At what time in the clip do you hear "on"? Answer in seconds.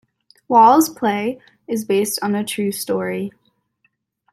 2.23-2.33